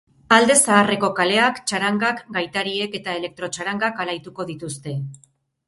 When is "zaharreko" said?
0.61-1.09